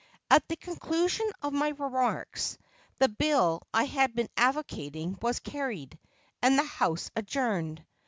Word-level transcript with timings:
At 0.31 0.47
the 0.47 0.55
conclusion 0.55 1.31
of 1.43 1.53
my 1.53 1.67
remarks, 1.69 2.57
the 2.97 3.07
bill 3.07 3.61
I 3.71 3.83
had 3.83 4.15
been 4.15 4.29
advocating 4.35 5.19
was 5.21 5.37
carried, 5.37 5.95
and 6.41 6.57
the 6.57 6.63
House 6.63 7.11
adjourned. 7.15 7.85